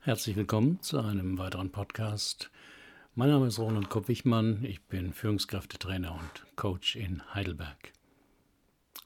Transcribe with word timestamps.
Herzlich 0.00 0.36
willkommen 0.36 0.80
zu 0.80 1.00
einem 1.00 1.38
weiteren 1.38 1.70
Podcast. 1.70 2.50
Mein 3.16 3.30
Name 3.30 3.48
ist 3.48 3.58
Roland 3.58 3.90
Kopp-Wichmann. 3.90 4.64
Ich 4.64 4.80
bin 4.82 5.12
Führungskräftetrainer 5.12 6.12
und 6.12 6.56
Coach 6.56 6.94
in 6.94 7.20
Heidelberg. 7.34 7.92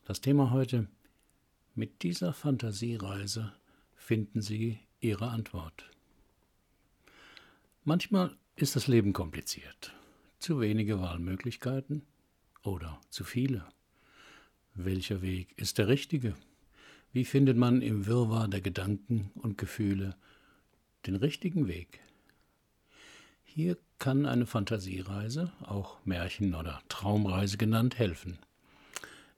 Das 0.04 0.20
Thema 0.20 0.50
heute: 0.50 0.86
Mit 1.74 2.02
dieser 2.02 2.34
Fantasiereise 2.34 3.54
finden 3.96 4.42
Sie 4.42 4.80
Ihre 5.00 5.30
Antwort. 5.30 5.90
Manchmal 7.84 8.36
ist 8.54 8.76
das 8.76 8.86
Leben 8.86 9.14
kompliziert. 9.14 9.94
Zu 10.38 10.60
wenige 10.60 11.00
Wahlmöglichkeiten 11.00 12.02
oder 12.62 13.00
zu 13.08 13.24
viele. 13.24 13.64
Welcher 14.74 15.22
Weg 15.22 15.54
ist 15.56 15.78
der 15.78 15.88
richtige? 15.88 16.34
Wie 17.12 17.24
findet 17.24 17.56
man 17.56 17.80
im 17.80 18.06
Wirrwarr 18.06 18.46
der 18.46 18.60
Gedanken 18.60 19.30
und 19.34 19.56
Gefühle 19.56 20.16
den 21.06 21.16
richtigen 21.16 21.68
Weg? 21.68 22.00
Hier 23.44 23.76
kann 23.98 24.26
eine 24.26 24.46
Fantasiereise, 24.46 25.52
auch 25.62 25.98
Märchen- 26.04 26.54
oder 26.54 26.80
Traumreise 26.88 27.58
genannt, 27.58 27.98
helfen. 27.98 28.38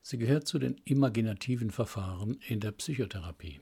Sie 0.02 0.19
gehört 0.19 0.47
zu 0.47 0.59
den 0.59 0.77
imaginativen 0.85 1.71
Verfahren 1.71 2.38
in 2.47 2.61
der 2.61 2.73
Psychotherapie. 2.73 3.61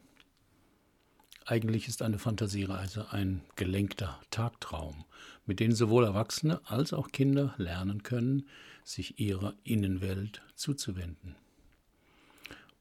Eigentlich 1.46 1.88
ist 1.88 2.02
eine 2.02 2.18
Fantasiereise 2.18 3.12
ein 3.12 3.40
gelenkter 3.56 4.20
Tagtraum, 4.30 5.04
mit 5.46 5.58
dem 5.58 5.72
sowohl 5.72 6.04
Erwachsene 6.04 6.60
als 6.64 6.92
auch 6.92 7.08
Kinder 7.10 7.54
lernen 7.56 8.02
können, 8.02 8.46
sich 8.84 9.18
ihrer 9.18 9.54
Innenwelt 9.64 10.42
zuzuwenden. 10.54 11.34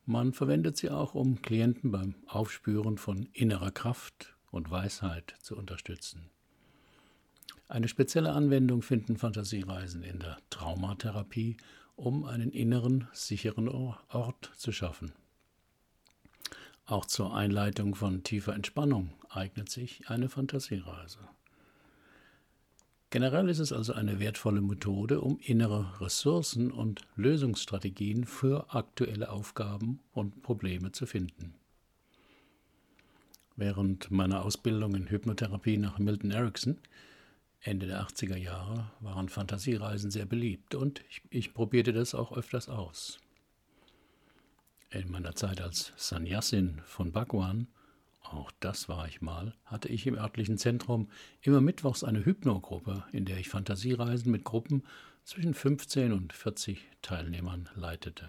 Man 0.05 0.33
verwendet 0.33 0.77
sie 0.77 0.89
auch, 0.89 1.15
um 1.15 1.41
Klienten 1.41 1.91
beim 1.91 2.15
Aufspüren 2.27 2.97
von 2.97 3.29
innerer 3.33 3.71
Kraft 3.71 4.30
und 4.51 4.69
Weisheit 4.69 5.33
zu 5.41 5.57
unterstützen. 5.57 6.29
Eine 7.67 7.87
spezielle 7.87 8.33
Anwendung 8.33 8.81
finden 8.81 9.17
Fantasiereisen 9.17 10.03
in 10.03 10.19
der 10.19 10.37
Traumatherapie, 10.49 11.57
um 11.95 12.25
einen 12.25 12.51
inneren, 12.51 13.07
sicheren 13.13 13.69
Ort 13.69 14.51
zu 14.57 14.71
schaffen. 14.71 15.13
Auch 16.85 17.05
zur 17.05 17.33
Einleitung 17.33 17.95
von 17.95 18.23
tiefer 18.23 18.53
Entspannung 18.53 19.13
eignet 19.29 19.69
sich 19.69 20.09
eine 20.09 20.27
Fantasiereise. 20.27 21.19
Generell 23.11 23.49
ist 23.49 23.59
es 23.59 23.71
also 23.71 23.93
eine 23.93 24.19
wertvolle 24.19 24.61
Methode, 24.61 25.21
um 25.21 25.37
innere 25.39 26.01
Ressourcen 26.01 26.71
und 26.71 27.01
Lösungsstrategien 27.15 28.25
für 28.25 28.73
aktuelle 28.73 29.29
Aufgaben 29.29 29.99
und 30.11 30.41
Probleme 30.41 30.91
zu 30.91 31.05
finden. 31.05 31.60
Während 33.61 34.09
meiner 34.09 34.43
Ausbildung 34.43 34.95
in 34.95 35.07
Hypnotherapie 35.07 35.77
nach 35.77 35.99
Milton 35.99 36.31
Erickson 36.31 36.79
Ende 37.59 37.85
der 37.85 38.01
80er 38.01 38.35
Jahre 38.35 38.89
waren 39.01 39.29
Fantasiereisen 39.29 40.09
sehr 40.09 40.25
beliebt 40.25 40.73
und 40.73 41.03
ich, 41.07 41.21
ich 41.29 41.53
probierte 41.53 41.93
das 41.93 42.15
auch 42.15 42.35
öfters 42.35 42.69
aus. 42.69 43.19
In 44.89 45.11
meiner 45.11 45.35
Zeit 45.35 45.61
als 45.61 45.93
Sannyasin 45.95 46.81
von 46.85 47.11
Bhagwan, 47.11 47.67
auch 48.23 48.49
das 48.61 48.89
war 48.89 49.07
ich 49.07 49.21
mal, 49.21 49.53
hatte 49.65 49.89
ich 49.89 50.07
im 50.07 50.15
örtlichen 50.15 50.57
Zentrum 50.57 51.07
immer 51.43 51.61
mittwochs 51.61 52.03
eine 52.03 52.25
Hypnogruppe, 52.25 53.03
in 53.11 53.25
der 53.25 53.37
ich 53.37 53.49
Fantasiereisen 53.49 54.31
mit 54.31 54.43
Gruppen 54.43 54.81
zwischen 55.23 55.53
15 55.53 56.13
und 56.13 56.33
40 56.33 56.83
Teilnehmern 57.03 57.69
leitete. 57.75 58.27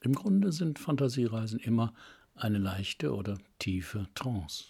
Im 0.00 0.14
Grunde 0.14 0.52
sind 0.52 0.78
Fantasiereisen 0.78 1.60
immer 1.60 1.92
eine 2.34 2.58
leichte 2.58 3.14
oder 3.14 3.38
tiefe 3.58 4.08
Trance. 4.14 4.64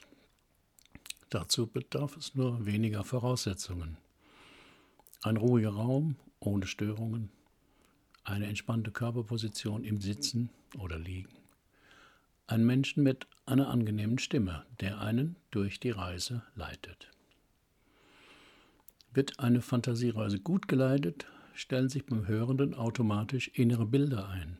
Dazu 1.28 1.66
bedarf 1.66 2.16
es 2.16 2.34
nur 2.34 2.66
weniger 2.66 3.04
Voraussetzungen. 3.04 3.96
Ein 5.22 5.36
ruhiger 5.36 5.70
Raum 5.70 6.16
ohne 6.40 6.66
Störungen, 6.66 7.30
eine 8.24 8.46
entspannte 8.46 8.90
Körperposition 8.90 9.84
im 9.84 10.00
Sitzen 10.00 10.50
oder 10.78 10.98
Liegen, 10.98 11.36
ein 12.46 12.64
Menschen 12.64 13.02
mit 13.02 13.26
einer 13.46 13.68
angenehmen 13.68 14.18
Stimme, 14.18 14.64
der 14.80 15.00
einen 15.00 15.36
durch 15.50 15.78
die 15.78 15.90
Reise 15.90 16.42
leitet. 16.54 17.10
Wird 19.12 19.38
eine 19.38 19.60
Fantasiereise 19.60 20.40
gut 20.40 20.66
geleitet, 20.66 21.26
stellen 21.54 21.88
sich 21.88 22.06
beim 22.06 22.26
Hörenden 22.26 22.74
automatisch 22.74 23.48
innere 23.48 23.86
Bilder 23.86 24.28
ein. 24.28 24.58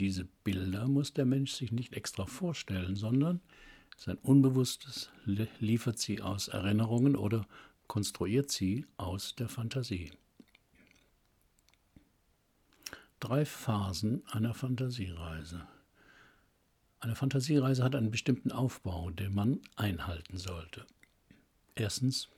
Diese 0.00 0.24
Bilder 0.24 0.88
muss 0.88 1.12
der 1.12 1.26
Mensch 1.26 1.52
sich 1.52 1.72
nicht 1.72 1.92
extra 1.92 2.24
vorstellen, 2.24 2.96
sondern 2.96 3.42
sein 3.98 4.16
Unbewusstes 4.16 5.10
liefert 5.26 5.98
sie 5.98 6.22
aus 6.22 6.48
Erinnerungen 6.48 7.16
oder 7.16 7.46
konstruiert 7.86 8.50
sie 8.50 8.86
aus 8.96 9.34
der 9.34 9.50
Fantasie. 9.50 10.10
Drei 13.20 13.44
Phasen 13.44 14.26
einer 14.28 14.54
Fantasiereise. 14.54 15.68
Eine 17.00 17.14
Fantasiereise 17.14 17.84
hat 17.84 17.94
einen 17.94 18.10
bestimmten 18.10 18.52
Aufbau, 18.52 19.10
den 19.10 19.34
man 19.34 19.60
einhalten 19.76 20.38
sollte. 20.38 20.86
Erstens 21.74 22.30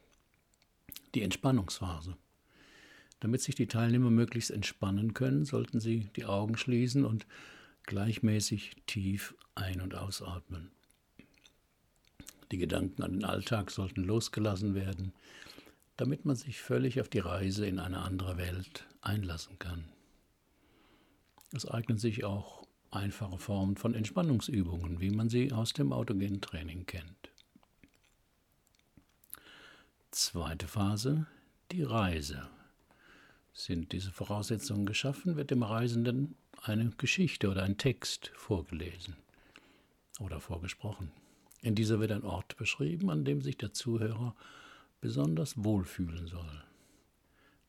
die 1.15 1.23
Entspannungsphase. 1.23 2.17
Damit 3.23 3.41
sich 3.41 3.55
die 3.55 3.69
Teilnehmer 3.69 4.11
möglichst 4.11 4.51
entspannen 4.51 5.15
können, 5.15 5.45
sollten 5.45 5.79
sie 5.79 6.11
die 6.17 6.25
Augen 6.25 6.57
schließen 6.57 7.05
und 7.05 7.25
gleichmäßig 7.85 8.73
tief 8.89 9.37
ein- 9.55 9.81
und 9.81 9.95
ausatmen. 9.95 10.73
Die 12.51 12.59
Gedanken 12.59 13.05
an 13.05 13.13
den 13.13 13.25
Alltag 13.25 13.71
sollten 13.71 14.03
losgelassen 14.03 14.75
werden, 14.75 15.13
damit 15.97 16.25
man 16.25 16.35
sich 16.35 16.61
völlig 16.61 17.01
auf 17.01 17.09
die 17.09 17.21
Reise 17.21 17.65
in 17.65 17.79
eine 17.79 18.01
andere 18.01 18.39
Welt 18.39 18.89
einlassen 19.03 19.57
kann. 19.61 19.85
Es 21.53 21.65
eignen 21.65 21.99
sich 21.99 22.25
auch 22.25 22.67
einfache 22.91 23.39
Formen 23.39 23.77
von 23.77 23.95
Entspannungsübungen, 23.95 24.99
wie 24.99 25.11
man 25.11 25.29
sie 25.29 25.53
aus 25.53 25.73
dem 25.73 25.93
autogenen 25.93 26.41
Training 26.41 26.87
kennt. 26.87 27.31
Zweite 30.11 30.67
Phase, 30.67 31.29
die 31.71 31.85
Reise. 31.85 32.51
Sind 33.53 33.93
diese 33.93 34.11
Voraussetzungen 34.11 34.87
geschaffen, 34.87 35.37
wird 35.37 35.51
dem 35.51 35.63
Reisenden 35.63 36.35
eine 36.63 36.91
Geschichte 36.91 37.51
oder 37.51 37.63
ein 37.63 37.77
Text 37.77 38.33
vorgelesen 38.35 39.17
oder 40.21 40.41
vorgesprochen. 40.41 41.11
In 41.61 41.75
dieser 41.75 42.01
wird 42.01 42.13
ein 42.13 42.25
Ort 42.25 42.57
beschrieben, 42.57 43.11
an 43.11 43.25
dem 43.25 43.41
sich 43.43 43.57
der 43.57 43.73
Zuhörer 43.73 44.35
besonders 45.01 45.63
wohlfühlen 45.63 46.27
soll. 46.27 46.65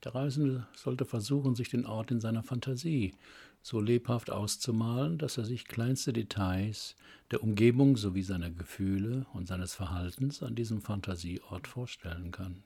Der 0.03 0.15
Reisende 0.15 0.67
sollte 0.75 1.05
versuchen, 1.05 1.55
sich 1.55 1.69
den 1.69 1.85
Ort 1.85 2.11
in 2.11 2.19
seiner 2.19 2.43
Fantasie 2.43 3.13
so 3.61 3.79
lebhaft 3.79 4.29
auszumalen, 4.29 5.17
dass 5.17 5.37
er 5.37 5.45
sich 5.45 5.65
kleinste 5.65 6.11
Details 6.11 6.95
der 7.31 7.41
Umgebung 7.41 7.95
sowie 7.95 8.23
seiner 8.23 8.49
Gefühle 8.49 9.25
und 9.33 9.47
seines 9.47 9.73
Verhaltens 9.73 10.43
an 10.43 10.55
diesem 10.55 10.81
Fantasieort 10.81 11.67
vorstellen 11.67 12.31
kann. 12.31 12.63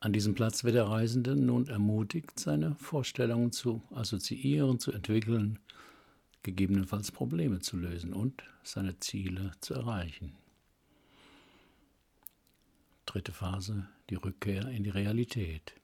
An 0.00 0.12
diesem 0.12 0.34
Platz 0.34 0.62
wird 0.62 0.76
der 0.76 0.86
Reisende 0.86 1.34
nun 1.34 1.66
ermutigt, 1.66 2.38
seine 2.38 2.76
Vorstellungen 2.76 3.50
zu 3.50 3.82
assoziieren, 3.90 4.78
zu 4.78 4.92
entwickeln 4.92 5.58
gegebenenfalls 6.44 7.10
Probleme 7.10 7.58
zu 7.58 7.76
lösen 7.76 8.12
und 8.12 8.44
seine 8.62 8.98
Ziele 9.00 9.52
zu 9.60 9.74
erreichen. 9.74 10.36
Dritte 13.06 13.32
Phase, 13.32 13.88
die 14.08 14.14
Rückkehr 14.14 14.68
in 14.68 14.84
die 14.84 14.90
Realität. 14.90 15.74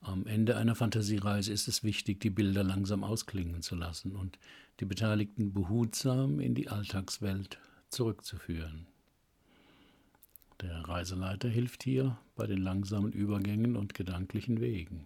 Am 0.00 0.26
Ende 0.26 0.56
einer 0.56 0.74
Fantasiereise 0.74 1.52
ist 1.52 1.68
es 1.68 1.82
wichtig, 1.82 2.20
die 2.20 2.30
Bilder 2.30 2.64
langsam 2.64 3.04
ausklingen 3.04 3.62
zu 3.62 3.74
lassen 3.74 4.16
und 4.16 4.38
die 4.80 4.84
Beteiligten 4.84 5.52
behutsam 5.52 6.40
in 6.40 6.54
die 6.54 6.68
Alltagswelt 6.68 7.58
zurückzuführen. 7.88 8.86
Der 10.60 10.88
Reiseleiter 10.88 11.48
hilft 11.48 11.82
hier 11.82 12.18
bei 12.36 12.46
den 12.46 12.58
langsamen 12.58 13.12
Übergängen 13.12 13.76
und 13.76 13.94
gedanklichen 13.94 14.60
Wegen. 14.60 15.04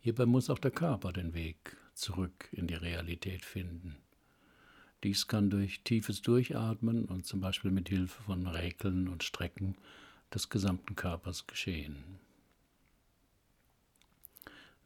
Hierbei 0.00 0.26
muss 0.26 0.48
auch 0.48 0.58
der 0.58 0.70
Körper 0.70 1.12
den 1.12 1.34
Weg 1.34 1.76
zurück 1.94 2.48
in 2.52 2.66
die 2.66 2.74
Realität 2.74 3.44
finden. 3.44 3.96
Dies 5.02 5.26
kann 5.28 5.50
durch 5.50 5.82
tiefes 5.82 6.22
Durchatmen 6.22 7.06
und 7.06 7.26
zum 7.26 7.40
Beispiel 7.40 7.70
mit 7.70 7.88
Hilfe 7.88 8.22
von 8.22 8.46
Räkeln 8.46 9.08
und 9.08 9.24
Strecken 9.24 9.76
des 10.32 10.48
gesamten 10.48 10.94
Körpers 10.94 11.46
geschehen. 11.46 12.20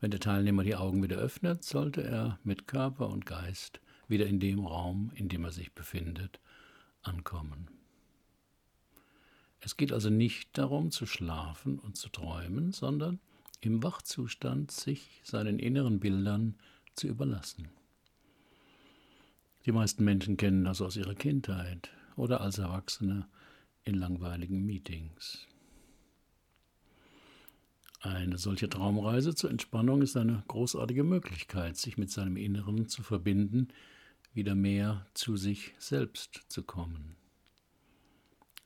Wenn 0.01 0.11
der 0.11 0.21
Teilnehmer 0.21 0.65
die 0.65 0.77
Augen 0.77 1.03
wieder 1.03 1.17
öffnet, 1.17 1.65
sollte 1.65 2.03
er 2.03 2.39
mit 2.45 2.67
Körper 2.67 3.09
und 3.09 3.27
Geist 3.27 3.81
wieder 4.09 4.27
in 4.27 4.41
dem 4.41 4.67
Raum, 4.67 5.11
in 5.15 5.29
dem 5.29 5.45
er 5.45 5.51
sich 5.51 5.73
befindet, 5.73 6.41
ankommen. 7.03 7.69
Es 9.64 9.78
geht 9.78 9.93
also 9.93 10.11
nicht 10.11 10.58
darum 10.58 10.90
zu 10.90 11.06
schlafen 11.06 11.78
und 11.78 11.96
zu 11.96 12.11
träumen, 12.11 12.72
sondern 12.72 13.19
im 13.62 13.82
Wachzustand 13.82 14.70
sich 14.70 15.22
seinen 15.25 15.58
inneren 15.58 16.00
Bildern 16.00 16.56
zu 16.94 17.06
überlassen. 17.06 17.70
Die 19.64 19.72
meisten 19.72 20.05
Menschen 20.05 20.37
kennen 20.37 20.64
das 20.64 20.82
aus 20.82 20.99
ihrer 20.99 21.14
Kindheit 21.14 21.90
oder 22.14 22.43
als 22.43 22.58
Erwachsene 22.58 23.26
in 23.84 23.94
langweiligen 23.94 24.66
Meetings. 24.66 25.49
Eine 28.00 28.37
solche 28.37 28.69
Traumreise 28.69 29.34
zur 29.34 29.49
Entspannung 29.49 30.02
ist 30.02 30.14
eine 30.19 30.44
großartige 30.46 31.05
Möglichkeit, 31.05 31.78
sich 31.78 31.96
mit 31.96 32.11
seinem 32.11 32.37
Inneren 32.37 32.87
zu 32.87 33.02
verbinden, 33.02 33.69
wieder 34.34 34.55
mehr 34.55 35.06
zu 35.14 35.38
sich 35.38 35.72
selbst 35.78 36.43
zu 36.49 36.64
kommen. 36.64 37.16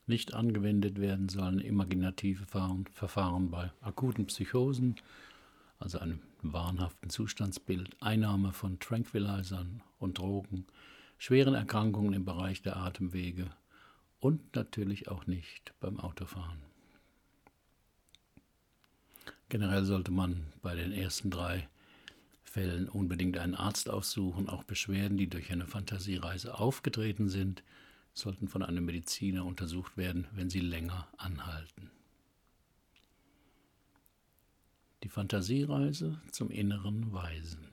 Nicht 0.09 0.33
angewendet 0.33 0.99
werden 0.99 1.29
sollen 1.29 1.61
imaginative 1.61 2.47
Verfahren 2.47 3.51
bei 3.51 3.71
akuten 3.83 4.25
Psychosen, 4.25 4.97
also 5.79 5.99
einem 5.99 6.21
wahnhaften 6.41 7.11
Zustandsbild, 7.11 7.91
Einnahme 8.01 8.55
von 8.55 8.79
Tranquilizern 8.79 9.83
und 9.99 10.17
Drogen, 10.17 10.65
schweren 11.19 11.53
Erkrankungen 11.53 12.15
im 12.15 12.25
Bereich 12.25 12.63
der 12.63 12.79
Atemwege 12.79 13.51
und 14.19 14.57
natürlich 14.57 15.09
auch 15.09 15.27
nicht 15.27 15.75
beim 15.79 16.01
Autofahren. 16.01 16.63
Generell 19.51 19.85
sollte 19.85 20.11
man 20.11 20.47
bei 20.63 20.75
den 20.75 20.93
ersten 20.93 21.31
drei 21.31 21.69
Fällen 22.45 22.89
unbedingt 22.89 23.37
einen 23.37 23.55
Arzt 23.55 23.91
aufsuchen. 23.91 24.49
Auch 24.49 24.65
Beschwerden, 24.65 25.19
die 25.19 25.29
durch 25.29 25.53
eine 25.53 25.67
Fantasiereise 25.67 26.59
aufgetreten 26.59 27.29
sind, 27.29 27.63
sollten 28.19 28.49
von 28.49 28.63
einem 28.63 28.85
Mediziner 28.85 29.45
untersucht 29.45 29.97
werden, 29.97 30.27
wenn 30.33 30.51
sie 30.51 30.61
länger 30.61 31.09
anhalten. 31.17 31.91
Die 35.05 35.09
Fantasiereise 35.09 36.21
zum 36.33 36.51
inneren 36.51 37.13
Weisen. 37.13 37.69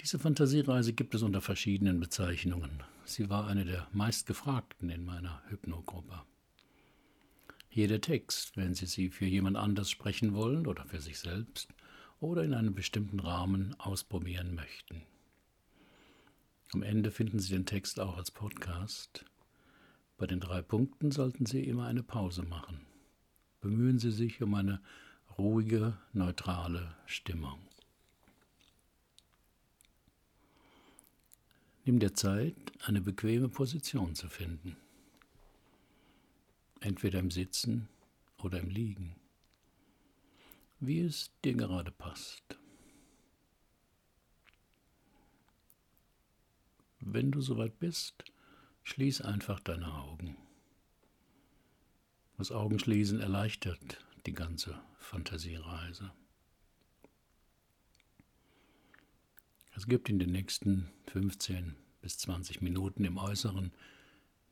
Diese 0.00 0.18
Fantasiereise 0.18 0.92
gibt 0.92 1.14
es 1.14 1.22
unter 1.22 1.40
verschiedenen 1.40 2.00
Bezeichnungen. 2.00 2.82
Sie 3.04 3.30
war 3.30 3.46
eine 3.46 3.64
der 3.64 3.88
meistgefragten 3.92 4.90
in 4.90 5.04
meiner 5.04 5.42
Hypnogruppe. 5.48 6.22
Hier 7.68 7.88
der 7.88 8.00
Text, 8.00 8.56
wenn 8.56 8.74
Sie 8.74 8.86
sie 8.86 9.10
für 9.10 9.26
jemand 9.26 9.56
anders 9.56 9.90
sprechen 9.90 10.34
wollen 10.34 10.66
oder 10.66 10.84
für 10.86 11.00
sich 11.00 11.18
selbst 11.18 11.68
oder 12.20 12.42
in 12.42 12.54
einem 12.54 12.74
bestimmten 12.74 13.20
Rahmen 13.20 13.78
ausprobieren 13.78 14.54
möchten. 14.54 15.02
Am 16.74 16.82
Ende 16.82 17.10
finden 17.10 17.38
Sie 17.38 17.52
den 17.52 17.66
Text 17.66 17.98
auch 18.00 18.16
als 18.16 18.30
Podcast. 18.30 19.24
Bei 20.16 20.26
den 20.26 20.40
drei 20.40 20.62
Punkten 20.62 21.10
sollten 21.10 21.46
Sie 21.46 21.64
immer 21.64 21.86
eine 21.86 22.02
Pause 22.02 22.42
machen. 22.42 22.80
Bemühen 23.60 23.98
Sie 23.98 24.10
sich 24.10 24.42
um 24.42 24.54
eine 24.54 24.80
ruhige, 25.38 25.96
neutrale 26.12 26.94
Stimmung. 27.06 27.58
Nimm 31.84 31.98
dir 31.98 32.12
Zeit, 32.12 32.54
eine 32.84 33.00
bequeme 33.00 33.48
Position 33.48 34.14
zu 34.14 34.28
finden 34.28 34.76
entweder 36.80 37.18
im 37.18 37.30
Sitzen 37.30 37.88
oder 38.38 38.60
im 38.60 38.70
Liegen, 38.70 39.14
wie 40.80 41.00
es 41.00 41.30
dir 41.44 41.54
gerade 41.54 41.90
passt. 41.90 42.58
Wenn 47.10 47.30
du 47.30 47.40
soweit 47.40 47.78
bist, 47.80 48.22
schließ 48.82 49.22
einfach 49.22 49.60
deine 49.60 49.94
Augen. 49.94 50.36
Das 52.36 52.52
Augenschließen 52.52 53.18
erleichtert 53.18 54.04
die 54.26 54.34
ganze 54.34 54.78
Fantasiereise. 54.98 56.12
Es 59.74 59.86
gibt 59.86 60.10
in 60.10 60.18
den 60.18 60.32
nächsten 60.32 60.90
15 61.06 61.76
bis 62.02 62.18
20 62.18 62.60
Minuten 62.60 63.04
im 63.04 63.16
Äußeren 63.16 63.72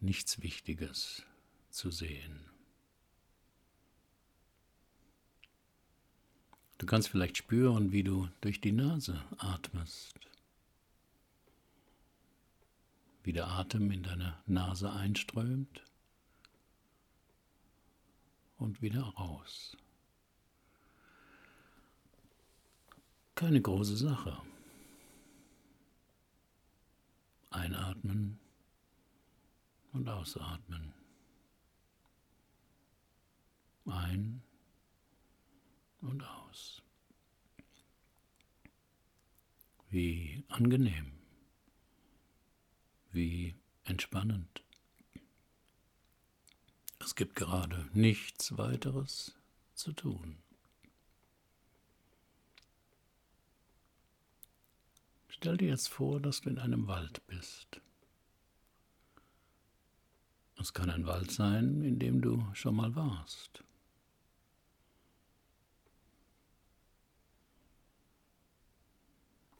nichts 0.00 0.40
Wichtiges 0.40 1.24
zu 1.68 1.90
sehen. 1.90 2.40
Du 6.78 6.86
kannst 6.86 7.10
vielleicht 7.10 7.36
spüren, 7.36 7.92
wie 7.92 8.02
du 8.02 8.30
durch 8.40 8.62
die 8.62 8.72
Nase 8.72 9.22
atmest, 9.36 10.18
wie 13.26 13.32
der 13.32 13.48
Atem 13.48 13.90
in 13.90 14.04
deine 14.04 14.38
Nase 14.46 14.92
einströmt 14.92 15.82
und 18.56 18.80
wieder 18.80 19.02
raus. 19.02 19.76
Keine 23.34 23.60
große 23.60 23.96
Sache. 23.96 24.40
Einatmen 27.50 28.38
und 29.92 30.08
ausatmen. 30.08 30.94
Ein 33.86 34.40
und 36.00 36.22
aus. 36.22 36.80
Wie 39.90 40.44
angenehm, 40.46 41.15
wie 43.16 43.56
entspannend. 43.84 44.62
Es 47.00 47.16
gibt 47.16 47.34
gerade 47.34 47.88
nichts 47.92 48.56
weiteres 48.56 49.34
zu 49.74 49.92
tun. 49.92 50.36
Stell 55.28 55.56
dir 55.56 55.68
jetzt 55.68 55.88
vor, 55.88 56.20
dass 56.20 56.42
du 56.42 56.50
in 56.50 56.58
einem 56.58 56.86
Wald 56.86 57.26
bist. 57.26 57.80
Es 60.58 60.72
kann 60.72 60.90
ein 60.90 61.06
Wald 61.06 61.30
sein, 61.30 61.82
in 61.82 61.98
dem 61.98 62.22
du 62.22 62.46
schon 62.54 62.76
mal 62.76 62.94
warst. 62.96 63.62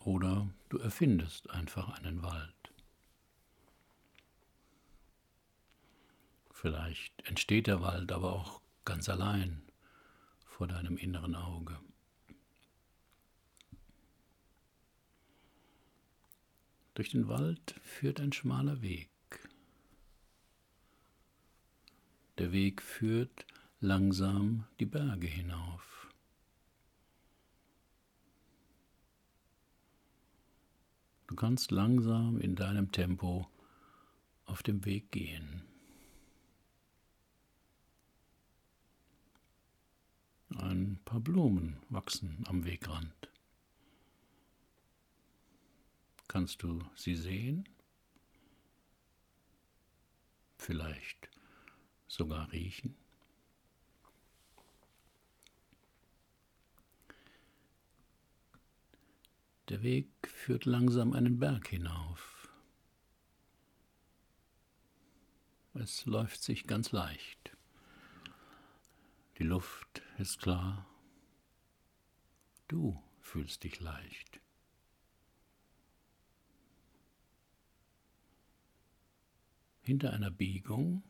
Oder 0.00 0.48
du 0.68 0.78
erfindest 0.78 1.50
einfach 1.50 1.88
einen 1.98 2.22
Wald. 2.22 2.55
Vielleicht 6.58 7.22
entsteht 7.28 7.66
der 7.66 7.82
Wald 7.82 8.10
aber 8.10 8.32
auch 8.32 8.62
ganz 8.86 9.10
allein 9.10 9.60
vor 10.46 10.66
deinem 10.66 10.96
inneren 10.96 11.34
Auge. 11.34 11.78
Durch 16.94 17.10
den 17.10 17.28
Wald 17.28 17.74
führt 17.82 18.20
ein 18.20 18.32
schmaler 18.32 18.80
Weg. 18.80 19.10
Der 22.38 22.52
Weg 22.52 22.80
führt 22.80 23.44
langsam 23.80 24.64
die 24.80 24.86
Berge 24.86 25.26
hinauf. 25.26 26.08
Du 31.26 31.36
kannst 31.36 31.70
langsam 31.70 32.40
in 32.40 32.56
deinem 32.56 32.92
Tempo 32.92 33.46
auf 34.46 34.62
dem 34.62 34.86
Weg 34.86 35.12
gehen. 35.12 35.66
Ein 40.58 40.95
paar 41.06 41.20
Blumen 41.20 41.78
wachsen 41.88 42.44
am 42.48 42.66
Wegrand. 42.66 43.30
Kannst 46.26 46.62
du 46.64 46.84
sie 46.96 47.14
sehen? 47.14 47.68
Vielleicht 50.58 51.30
sogar 52.08 52.50
riechen? 52.50 52.96
Der 59.68 59.82
Weg 59.82 60.08
führt 60.26 60.64
langsam 60.64 61.12
einen 61.12 61.38
Berg 61.38 61.68
hinauf. 61.68 62.48
Es 65.74 66.04
läuft 66.04 66.42
sich 66.42 66.66
ganz 66.66 66.90
leicht. 66.90 67.56
Die 69.38 69.44
Luft 69.44 70.02
ist 70.18 70.40
klar. 70.40 70.86
Du 72.76 73.02
fühlst 73.22 73.64
dich 73.64 73.80
leicht. 73.80 74.38
Hinter 79.80 80.12
einer 80.12 80.30
Biegung 80.30 81.02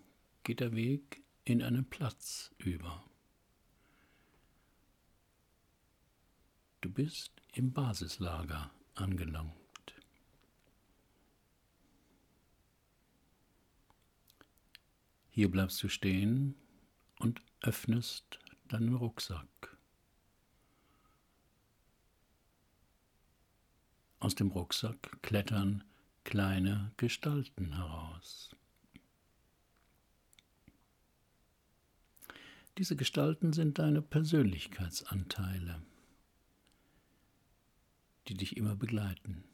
geht 0.45 0.61
der 0.61 0.77
Weg 0.77 1.25
in 1.45 1.65
einen 1.65 1.85
Platz 1.85 2.55
über. 2.59 3.05
Du 6.83 6.89
bist 6.89 7.33
im 7.53 7.73
Basislager 7.73 8.71
angelangt. 8.95 9.57
Hier 15.31 15.51
bleibst 15.51 15.83
du 15.83 15.89
stehen 15.89 16.55
und 17.19 17.43
öffnest 17.61 18.39
deinen 18.69 18.95
Rucksack. 18.95 19.76
Aus 24.19 24.35
dem 24.35 24.51
Rucksack 24.51 25.23
klettern 25.23 25.85
kleine 26.25 26.93
Gestalten 26.97 27.75
heraus. 27.75 28.57
Diese 32.79 32.97
Gestalten 32.97 33.53
sind 33.53 33.79
deine 33.79 34.03
Persönlichkeitsanteile, 34.03 35.83
die 38.29 38.35
dich 38.35 38.57
immer 38.57 38.75
begleiten. 38.75 39.45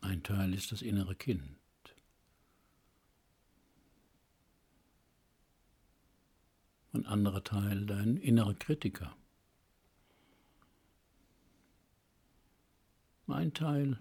Ein 0.00 0.22
Teil 0.22 0.54
ist 0.54 0.72
das 0.72 0.82
innere 0.82 1.14
Kind. 1.14 1.58
Ein 6.92 7.06
anderer 7.06 7.44
Teil 7.44 7.86
dein 7.86 8.16
innerer 8.16 8.54
Kritiker. 8.54 9.16
Ein 13.28 13.52
Teil, 13.52 13.98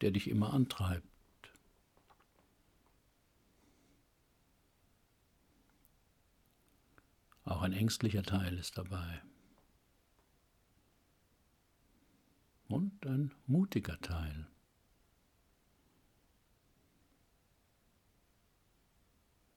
der 0.00 0.10
dich 0.10 0.28
immer 0.28 0.54
antreibt. 0.54 1.06
Auch 7.44 7.60
ein 7.60 7.74
ängstlicher 7.74 8.22
Teil 8.22 8.56
ist 8.58 8.78
dabei. 8.78 9.22
Und 12.68 13.04
ein 13.04 13.34
mutiger 13.46 14.00
Teil. 14.00 14.46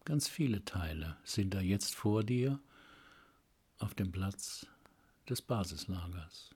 Ganz 0.04 0.28
viele 0.28 0.66
Teile 0.66 1.16
sind 1.24 1.54
da 1.54 1.62
jetzt 1.62 1.96
vor 1.96 2.26
dir 2.26 2.60
auf 3.80 3.96
dem 3.96 4.12
Platz 4.12 4.68
des 5.30 5.42
Basislagers. 5.42 6.54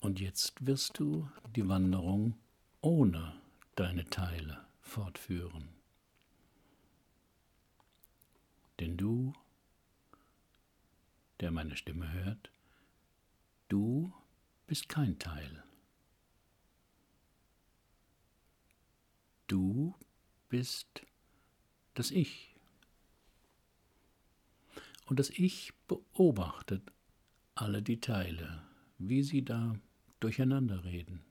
Und 0.00 0.18
jetzt 0.18 0.66
wirst 0.66 0.98
du 0.98 1.28
die 1.54 1.68
Wanderung 1.68 2.34
ohne 2.80 3.38
deine 3.76 4.06
Teile 4.06 4.66
fortführen. 4.80 5.68
Denn 8.80 8.96
du, 8.96 9.34
der 11.40 11.50
meine 11.50 11.76
Stimme 11.76 12.10
hört, 12.12 12.50
du 13.68 14.10
bist 14.66 14.88
kein 14.88 15.18
Teil. 15.18 15.62
Du 19.48 19.94
bist 20.48 21.02
das 21.92 22.10
Ich. 22.10 22.56
Und 25.04 25.18
das 25.18 25.28
Ich 25.28 25.74
beobachtet 25.86 26.90
alle 27.54 27.82
die 27.82 28.00
Teile, 28.00 28.62
wie 28.96 29.22
sie 29.22 29.44
da 29.44 29.76
durcheinander 30.20 30.84
reden. 30.84 31.24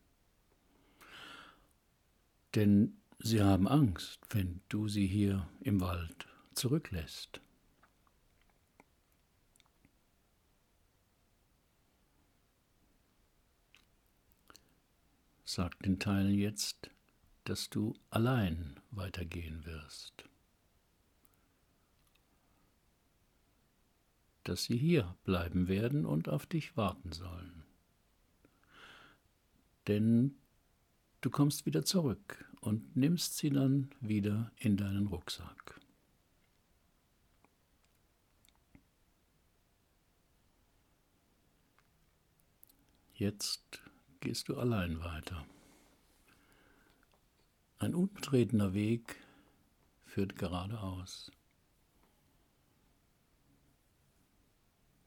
Denn 2.56 2.98
sie 3.20 3.42
haben 3.42 3.68
Angst, 3.68 4.20
wenn 4.32 4.62
du 4.70 4.88
sie 4.88 5.06
hier 5.06 5.48
im 5.62 5.80
Wald 5.82 6.28
zurücklässt. 6.54 7.42
Sag 15.46 15.80
den 15.80 16.00
Teilen 16.00 16.36
jetzt, 16.36 16.92
dass 17.44 17.70
du 17.70 17.96
allein 18.10 18.80
weitergehen 18.92 19.66
wirst. 19.66 20.26
Dass 24.44 24.66
sie 24.66 24.78
hier 24.78 25.16
bleiben 25.24 25.68
werden 25.68 26.06
und 26.06 26.30
auf 26.30 26.46
dich 26.46 26.78
warten 26.78 27.12
sollen 27.12 27.60
denn 29.90 30.36
du 31.22 31.30
kommst 31.30 31.66
wieder 31.66 31.84
zurück 31.84 32.46
und 32.62 32.96
nimmst 32.96 33.38
sie 33.38 33.50
dann 33.50 33.90
wieder 34.00 34.52
in 34.58 34.78
deinen 34.78 35.08
Rucksack. 35.08 35.82
Jetzt 43.16 43.82
gehst 44.22 44.48
du 44.48 44.58
allein 44.58 45.02
weiter. 45.02 45.46
Ein 47.80 47.96
unbetretener 47.96 48.74
Weg 48.74 49.18
führt 50.06 50.38
geradeaus. 50.38 51.32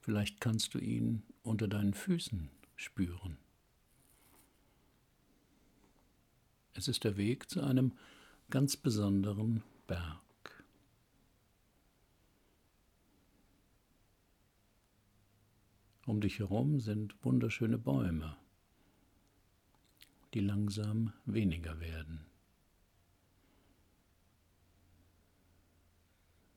Vielleicht 0.00 0.40
kannst 0.40 0.74
du 0.74 0.78
ihn 0.78 1.22
unter 1.42 1.68
deinen 1.68 1.94
Füßen 1.94 2.50
spüren. 2.76 3.38
Es 6.82 6.88
ist 6.88 7.04
der 7.04 7.16
Weg 7.16 7.48
zu 7.48 7.62
einem 7.62 7.92
ganz 8.50 8.76
besonderen 8.76 9.62
Berg. 9.86 10.64
Um 16.06 16.20
dich 16.20 16.40
herum 16.40 16.80
sind 16.80 17.14
wunderschöne 17.24 17.78
Bäume, 17.78 18.36
die 20.34 20.40
langsam 20.40 21.12
weniger 21.24 21.78
werden. 21.78 22.26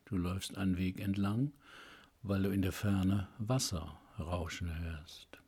Du 0.06 0.18
läufst 0.18 0.58
einen 0.58 0.78
Weg 0.78 1.00
entlang, 1.00 1.52
weil 2.24 2.42
du 2.42 2.50
in 2.50 2.64
der 2.64 2.72
Ferne 2.72 3.28
Wasser 3.38 4.02
rauschen 4.18 4.76
hörst. 4.76 5.45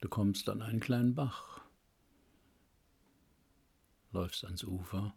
Du 0.00 0.08
kommst 0.08 0.48
an 0.48 0.62
einen 0.62 0.80
kleinen 0.80 1.14
Bach, 1.14 1.60
läufst 4.12 4.44
ans 4.44 4.64
Ufer 4.64 5.14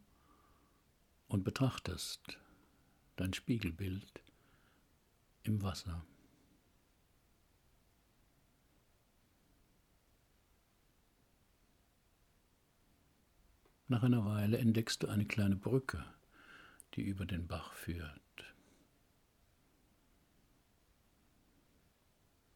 und 1.27 1.45
betrachtest 1.45 2.37
dein 3.15 3.33
Spiegelbild 3.33 4.21
im 5.43 5.61
Wasser. 5.61 6.05
Nach 13.87 14.03
einer 14.03 14.25
Weile 14.25 14.57
entdeckst 14.57 15.03
du 15.03 15.07
eine 15.07 15.25
kleine 15.25 15.55
Brücke, 15.55 16.03
die 16.95 17.03
über 17.03 17.25
den 17.25 17.47
Bach 17.47 17.73
führt. 17.73 18.22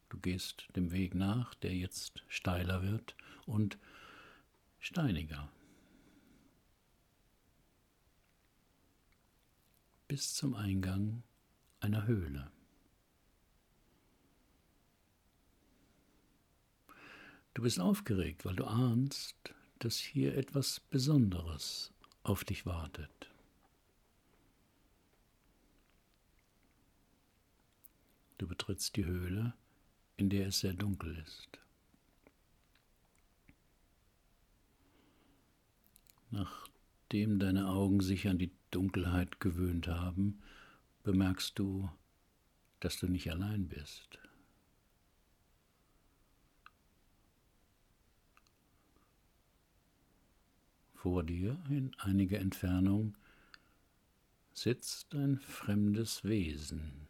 Du 0.09 0.19
gehst 0.19 0.67
dem 0.75 0.91
Weg 0.91 1.15
nach, 1.15 1.53
der 1.55 1.75
jetzt 1.75 2.23
steiler 2.27 2.81
wird 2.81 3.15
und 3.45 3.77
steiniger. 4.79 5.51
Bis 10.07 10.33
zum 10.33 10.55
Eingang 10.55 11.23
einer 11.81 12.07
Höhle. 12.07 12.49
Du 17.53 17.63
bist 17.63 17.79
aufgeregt, 17.79 18.45
weil 18.45 18.55
du 18.55 18.65
ahnst, 18.65 19.35
dass 19.79 19.97
hier 19.97 20.37
etwas 20.37 20.79
Besonderes 20.79 21.91
auf 22.23 22.45
dich 22.45 22.65
wartet. 22.65 23.29
Du 28.37 28.47
betrittst 28.47 28.95
die 28.95 29.05
Höhle 29.05 29.53
in 30.17 30.29
der 30.29 30.47
es 30.47 30.59
sehr 30.59 30.73
dunkel 30.73 31.15
ist. 31.25 31.59
Nachdem 36.31 37.39
deine 37.39 37.67
Augen 37.67 38.01
sich 38.01 38.27
an 38.27 38.37
die 38.37 38.51
Dunkelheit 38.71 39.39
gewöhnt 39.39 39.87
haben, 39.87 40.41
bemerkst 41.03 41.57
du, 41.57 41.89
dass 42.79 42.99
du 42.99 43.07
nicht 43.07 43.31
allein 43.31 43.67
bist. 43.67 44.19
Vor 50.95 51.23
dir, 51.23 51.57
in 51.69 51.95
einiger 51.99 52.39
Entfernung, 52.39 53.15
sitzt 54.53 55.13
ein 55.13 55.39
fremdes 55.39 56.23
Wesen. 56.23 57.07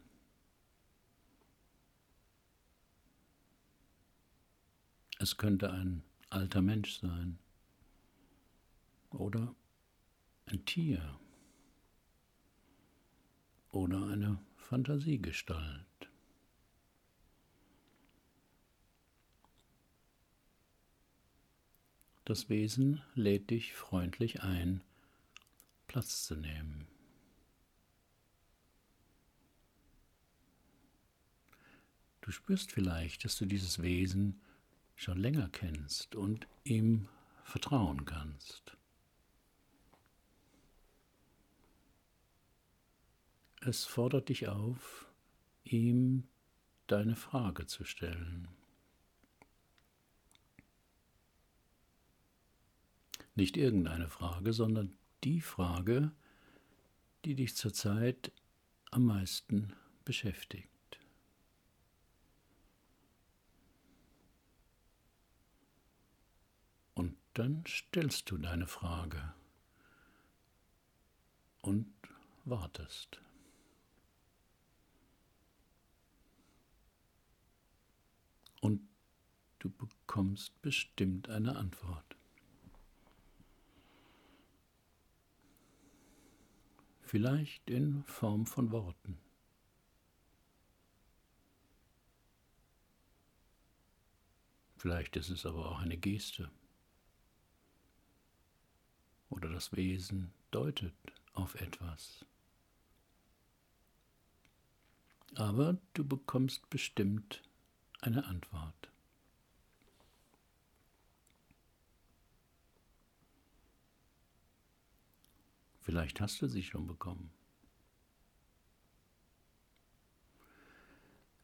Es 5.20 5.36
könnte 5.36 5.72
ein 5.72 6.04
alter 6.30 6.62
Mensch 6.62 7.00
sein 7.00 7.38
oder 9.10 9.54
ein 10.46 10.64
Tier 10.64 11.18
oder 13.72 14.06
eine 14.06 14.38
Fantasiegestalt. 14.56 15.84
Das 22.24 22.48
Wesen 22.48 23.02
lädt 23.14 23.50
dich 23.50 23.72
freundlich 23.72 24.42
ein, 24.42 24.84
Platz 25.88 26.26
zu 26.26 26.36
nehmen. 26.36 26.86
Du 32.20 32.30
spürst 32.30 32.70
vielleicht, 32.70 33.24
dass 33.24 33.36
du 33.36 33.46
dieses 33.46 33.80
Wesen 33.82 34.40
schon 34.98 35.16
länger 35.16 35.48
kennst 35.48 36.16
und 36.16 36.48
ihm 36.64 37.08
vertrauen 37.44 38.04
kannst. 38.04 38.76
Es 43.60 43.84
fordert 43.84 44.28
dich 44.28 44.48
auf, 44.48 45.06
ihm 45.62 46.24
deine 46.88 47.14
Frage 47.14 47.66
zu 47.66 47.84
stellen. 47.84 48.48
Nicht 53.36 53.56
irgendeine 53.56 54.08
Frage, 54.08 54.52
sondern 54.52 54.96
die 55.22 55.40
Frage, 55.40 56.10
die 57.24 57.36
dich 57.36 57.54
zurzeit 57.54 58.32
am 58.90 59.04
meisten 59.04 59.74
beschäftigt. 60.04 60.68
Und 66.98 67.16
dann 67.38 67.62
stellst 67.68 68.28
du 68.32 68.36
deine 68.36 68.66
Frage 68.66 69.32
und 71.62 71.86
wartest. 72.44 73.20
Und 78.60 78.80
du 79.60 79.70
bekommst 79.70 80.60
bestimmt 80.62 81.28
eine 81.28 81.54
Antwort. 81.54 82.16
Vielleicht 87.02 87.70
in 87.70 88.02
Form 88.02 88.46
von 88.46 88.72
Worten. 88.72 89.16
Vielleicht 94.76 95.14
ist 95.14 95.28
es 95.30 95.46
aber 95.46 95.70
auch 95.70 95.78
eine 95.78 95.96
Geste. 95.96 96.50
Oder 99.30 99.50
das 99.50 99.72
Wesen 99.72 100.32
deutet 100.50 100.94
auf 101.34 101.54
etwas. 101.54 102.24
Aber 105.34 105.76
du 105.94 106.04
bekommst 106.04 106.68
bestimmt 106.70 107.42
eine 108.00 108.24
Antwort. 108.24 108.88
Vielleicht 115.80 116.20
hast 116.20 116.42
du 116.42 116.48
sie 116.48 116.62
schon 116.62 116.86
bekommen. 116.86 117.30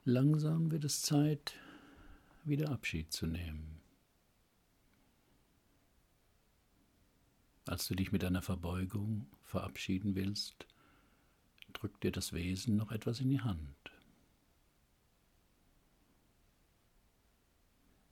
Langsam 0.05 0.71
wird 0.71 0.85
es 0.85 1.01
Zeit, 1.01 1.55
wieder 2.45 2.71
Abschied 2.71 3.11
zu 3.11 3.27
nehmen. 3.27 3.84
Als 7.67 7.89
du 7.89 7.95
dich 7.95 8.13
mit 8.13 8.23
einer 8.25 8.43
Verbeugung 8.43 9.27
verabschieden 9.43 10.15
willst, 10.15 10.67
drückt 11.73 12.05
dir 12.05 12.13
das 12.13 12.33
Wesen 12.33 12.77
noch 12.77 12.93
etwas 12.93 13.21
in 13.21 13.31
die 13.31 13.41
Hand. 13.41 13.75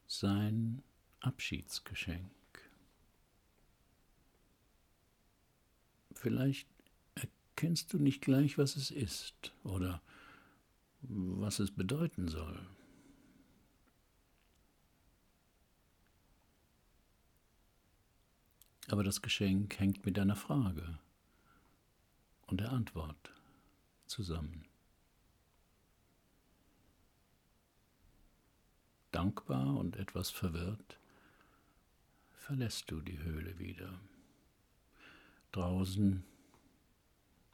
Sein 0.06 0.82
Abschiedsgeschenk. 1.20 2.30
Vielleicht 6.14 6.68
erkennst 7.14 7.92
du 7.92 7.98
nicht 7.98 8.22
gleich, 8.22 8.58
was 8.58 8.76
es 8.76 8.90
ist 8.90 9.52
oder 9.64 10.02
was 11.02 11.58
es 11.58 11.70
bedeuten 11.70 12.28
soll. 12.28 12.64
Aber 18.92 19.04
das 19.04 19.22
Geschenk 19.22 19.80
hängt 19.80 20.04
mit 20.04 20.18
deiner 20.18 20.36
Frage 20.36 20.98
und 22.46 22.60
der 22.60 22.72
Antwort 22.72 23.32
zusammen. 24.04 24.66
Dankbar 29.10 29.78
und 29.78 29.96
etwas 29.96 30.28
verwirrt 30.28 30.98
verlässt 32.34 32.90
du 32.90 33.00
die 33.00 33.18
Höhle 33.18 33.58
wieder. 33.58 33.98
Draußen 35.52 36.22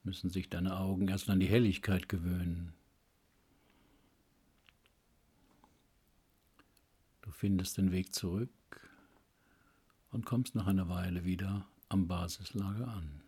müssen 0.03 0.31
sich 0.31 0.51
deine 0.51 0.77
Augen 0.77 1.07
erst 1.07 1.31
an 1.31 1.39
die 1.39 1.47
Helligkeit 1.47 2.09
gewöhnen. 2.09 2.73
Du 7.23 7.31
findest 7.31 7.79
den 7.79 7.93
Weg 7.93 8.13
zurück 8.13 8.51
und 10.11 10.25
kommst 10.25 10.55
nach 10.55 10.67
einer 10.67 10.89
Weile 10.89 11.25
wieder 11.25 11.67
am 11.89 12.07
Basislager 12.07 12.89
an. 12.89 13.23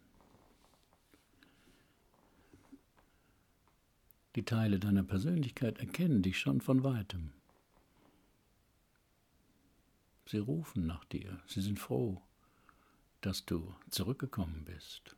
Die 4.36 4.44
Teile 4.44 4.78
deiner 4.78 5.02
Persönlichkeit 5.02 5.78
erkennen 5.78 6.22
dich 6.22 6.38
schon 6.38 6.60
von 6.60 6.84
weitem. 6.84 7.32
Sie 10.26 10.38
rufen 10.38 10.86
nach 10.86 11.04
dir, 11.06 11.42
sie 11.46 11.60
sind 11.60 11.80
froh, 11.80 12.22
dass 13.20 13.44
du 13.44 13.74
zurückgekommen 13.90 14.64
bist. 14.64 15.16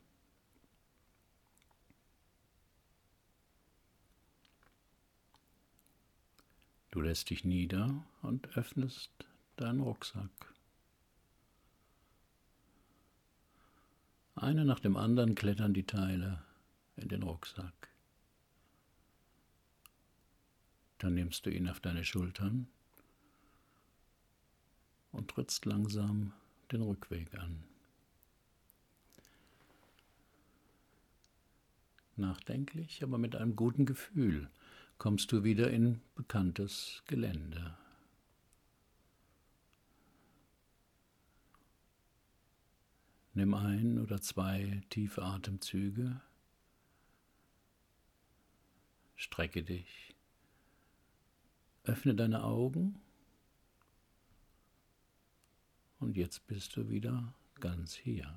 Du 6.90 7.00
lässt 7.00 7.30
dich 7.30 7.44
nieder 7.44 8.04
und 8.22 8.56
öffnest 8.56 9.10
deinen 9.56 9.80
Rucksack. 9.80 10.51
Eine 14.42 14.64
nach 14.64 14.80
dem 14.80 14.96
anderen 14.96 15.36
klettern 15.36 15.72
die 15.72 15.86
Teile 15.86 16.42
in 16.96 17.06
den 17.06 17.22
Rucksack. 17.22 17.90
Dann 20.98 21.14
nimmst 21.14 21.46
du 21.46 21.50
ihn 21.50 21.68
auf 21.68 21.78
deine 21.78 22.04
Schultern 22.04 22.66
und 25.12 25.30
trittst 25.30 25.64
langsam 25.64 26.32
den 26.72 26.82
Rückweg 26.82 27.32
an. 27.38 27.62
Nachdenklich, 32.16 33.04
aber 33.04 33.18
mit 33.18 33.36
einem 33.36 33.54
guten 33.54 33.86
Gefühl 33.86 34.50
kommst 34.98 35.30
du 35.30 35.44
wieder 35.44 35.70
in 35.70 36.00
bekanntes 36.16 37.04
Gelände. 37.06 37.76
Nimm 43.34 43.54
ein 43.54 43.98
oder 43.98 44.20
zwei 44.20 44.82
tiefe 44.90 45.22
Atemzüge. 45.22 46.20
Strecke 49.16 49.62
dich. 49.62 50.14
Öffne 51.84 52.14
deine 52.14 52.44
Augen. 52.44 53.00
Und 55.98 56.16
jetzt 56.16 56.46
bist 56.46 56.76
du 56.76 56.90
wieder 56.90 57.32
ganz 57.60 57.94
hier. 57.94 58.36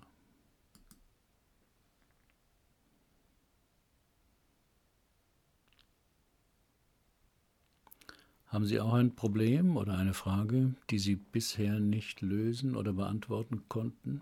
Haben 8.47 8.65
Sie 8.65 8.79
auch 8.79 8.93
ein 8.93 9.13
Problem 9.13 9.75
oder 9.75 9.97
eine 9.97 10.13
Frage, 10.13 10.75
die 10.89 10.99
Sie 10.99 11.15
bisher 11.17 11.79
nicht 11.79 12.21
lösen 12.21 12.77
oder 12.77 12.93
beantworten 12.93 13.67
konnten? 13.67 14.21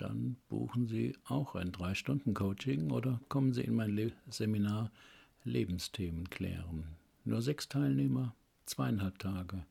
Dann 0.00 0.38
buchen 0.48 0.86
Sie 0.86 1.14
auch 1.24 1.54
ein 1.54 1.72
Drei-Stunden-Coaching 1.72 2.90
oder 2.90 3.20
kommen 3.28 3.52
Sie 3.52 3.60
in 3.60 3.74
mein 3.74 3.94
Le 3.94 4.12
Seminar 4.30 4.90
Lebensthemen 5.44 6.30
klären. 6.30 6.96
Nur 7.26 7.42
sechs 7.42 7.68
Teilnehmer, 7.68 8.34
zweieinhalb 8.64 9.18
Tage, 9.18 9.66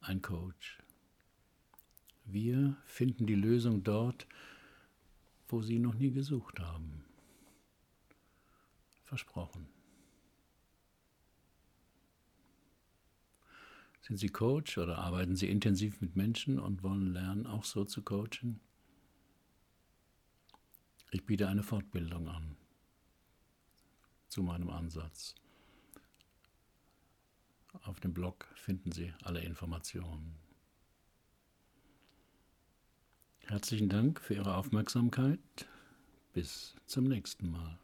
ein 0.00 0.22
Coach. 0.22 0.78
Wir 2.24 2.76
finden 2.84 3.26
die 3.26 3.34
Lösung 3.34 3.82
dort, 3.82 4.28
wo 5.48 5.60
Sie 5.60 5.80
noch 5.80 5.94
nie 5.94 6.12
gesucht 6.12 6.60
haben. 6.60 7.04
Versprochen. 9.02 9.66
Sind 14.02 14.18
Sie 14.18 14.28
Coach 14.28 14.78
oder 14.78 14.98
arbeiten 14.98 15.34
Sie 15.34 15.48
intensiv 15.48 16.00
mit 16.00 16.14
Menschen 16.14 16.60
und 16.60 16.84
wollen 16.84 17.12
lernen, 17.12 17.48
auch 17.48 17.64
so 17.64 17.84
zu 17.84 18.02
coachen? 18.02 18.60
Ich 21.14 21.26
biete 21.26 21.46
eine 21.46 21.62
Fortbildung 21.62 22.26
an 22.26 22.56
zu 24.30 24.42
meinem 24.42 24.70
Ansatz. 24.70 25.34
Auf 27.82 28.00
dem 28.00 28.14
Blog 28.14 28.48
finden 28.54 28.92
Sie 28.92 29.12
alle 29.22 29.42
Informationen. 29.42 30.38
Herzlichen 33.40 33.90
Dank 33.90 34.22
für 34.22 34.36
Ihre 34.36 34.56
Aufmerksamkeit. 34.56 35.38
Bis 36.32 36.76
zum 36.86 37.04
nächsten 37.04 37.50
Mal. 37.50 37.78